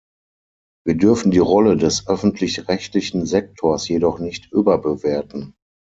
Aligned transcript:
Wir 0.83 0.97
dürfen 0.97 1.29
die 1.29 1.37
Rolle 1.37 1.77
des 1.77 2.07
öffentlich-rechtlichen 2.07 3.27
Sektors 3.27 3.87
jedoch 3.87 4.17
nicht 4.17 4.51
überbewerten. 4.51 5.53